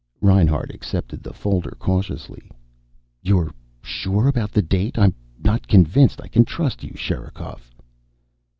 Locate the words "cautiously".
1.77-2.49